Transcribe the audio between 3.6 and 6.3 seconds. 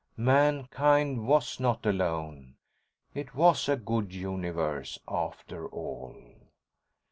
a good universe after all!